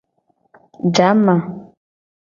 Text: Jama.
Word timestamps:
Jama. 0.95 1.35